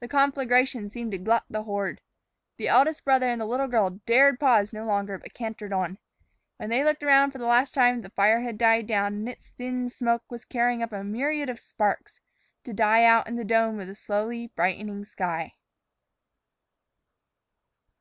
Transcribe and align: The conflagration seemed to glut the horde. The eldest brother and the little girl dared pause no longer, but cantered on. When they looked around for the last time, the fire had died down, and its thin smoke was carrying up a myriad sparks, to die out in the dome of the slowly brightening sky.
The 0.00 0.08
conflagration 0.08 0.90
seemed 0.90 1.12
to 1.12 1.18
glut 1.18 1.44
the 1.48 1.62
horde. 1.62 2.00
The 2.56 2.66
eldest 2.66 3.04
brother 3.04 3.28
and 3.30 3.40
the 3.40 3.46
little 3.46 3.68
girl 3.68 4.00
dared 4.04 4.40
pause 4.40 4.72
no 4.72 4.84
longer, 4.84 5.16
but 5.16 5.32
cantered 5.32 5.72
on. 5.72 5.98
When 6.56 6.70
they 6.70 6.82
looked 6.82 7.04
around 7.04 7.30
for 7.30 7.38
the 7.38 7.46
last 7.46 7.72
time, 7.72 8.00
the 8.00 8.10
fire 8.10 8.40
had 8.40 8.58
died 8.58 8.88
down, 8.88 9.14
and 9.14 9.28
its 9.28 9.52
thin 9.52 9.88
smoke 9.88 10.24
was 10.28 10.44
carrying 10.44 10.82
up 10.82 10.90
a 10.90 11.04
myriad 11.04 11.56
sparks, 11.56 12.18
to 12.64 12.72
die 12.72 13.04
out 13.04 13.28
in 13.28 13.36
the 13.36 13.44
dome 13.44 13.78
of 13.78 13.86
the 13.86 13.94
slowly 13.94 14.48
brightening 14.48 15.04
sky. 15.04 15.54